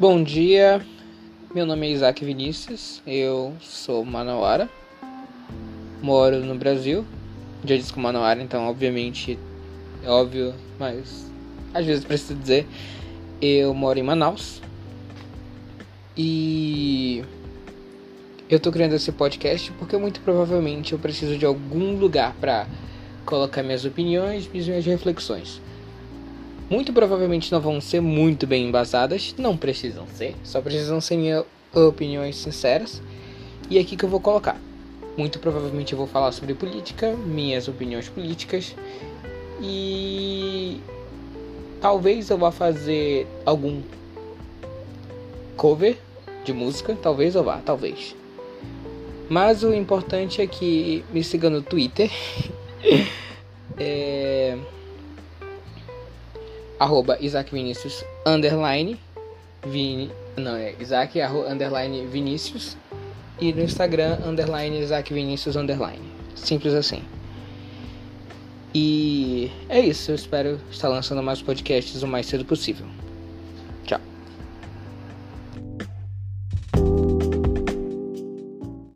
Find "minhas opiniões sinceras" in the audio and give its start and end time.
31.16-33.02